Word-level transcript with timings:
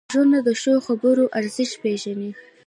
غوږونه 0.07 0.37
د 0.47 0.49
ښو 0.61 0.73
خبرو 0.87 1.23
ارزښت 1.39 1.75
پېژني 1.83 2.31